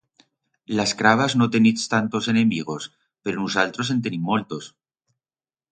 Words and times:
Las 0.77 0.93
crabas 1.01 1.35
no 1.41 1.47
tenits 1.55 1.83
tantos 1.93 2.27
enemigos, 2.33 2.89
pero 3.25 3.39
nusaltros 3.45 3.93
en 3.97 4.05
tenim 4.09 4.25
moltos. 4.31 4.73